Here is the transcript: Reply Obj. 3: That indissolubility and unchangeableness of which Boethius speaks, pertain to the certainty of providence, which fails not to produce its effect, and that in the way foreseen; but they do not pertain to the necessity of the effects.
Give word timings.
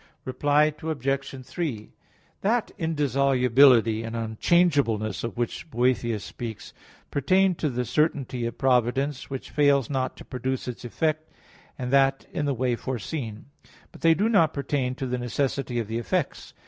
Reply 0.25 0.73
Obj. 0.81 1.45
3: 1.45 1.91
That 2.41 2.71
indissolubility 2.79 4.01
and 4.01 4.15
unchangeableness 4.15 5.23
of 5.23 5.37
which 5.37 5.69
Boethius 5.69 6.23
speaks, 6.23 6.73
pertain 7.11 7.53
to 7.53 7.69
the 7.69 7.85
certainty 7.85 8.47
of 8.47 8.57
providence, 8.57 9.29
which 9.29 9.51
fails 9.51 9.91
not 9.91 10.17
to 10.17 10.25
produce 10.25 10.67
its 10.67 10.83
effect, 10.83 11.31
and 11.77 11.93
that 11.93 12.25
in 12.31 12.47
the 12.47 12.55
way 12.55 12.75
foreseen; 12.75 13.45
but 13.91 14.01
they 14.01 14.15
do 14.15 14.27
not 14.27 14.55
pertain 14.55 14.95
to 14.95 15.05
the 15.05 15.19
necessity 15.19 15.77
of 15.77 15.87
the 15.87 15.99
effects. 15.99 16.55